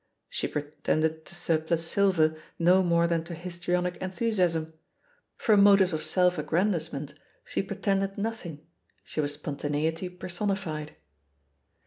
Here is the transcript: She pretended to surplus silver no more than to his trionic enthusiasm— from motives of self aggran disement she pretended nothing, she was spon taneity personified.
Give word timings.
She 0.29 0.47
pretended 0.47 1.27
to 1.27 1.35
surplus 1.35 1.85
silver 1.85 2.35
no 2.57 2.81
more 2.81 3.05
than 3.05 3.23
to 3.25 3.35
his 3.35 3.59
trionic 3.59 3.97
enthusiasm— 3.97 4.73
from 5.45 5.61
motives 5.61 5.93
of 5.93 6.01
self 6.01 6.37
aggran 6.37 6.73
disement 6.73 7.13
she 7.45 7.61
pretended 7.61 8.17
nothing, 8.17 8.65
she 9.03 9.21
was 9.21 9.35
spon 9.35 9.57
taneity 9.57 10.09
personified. 10.17 10.93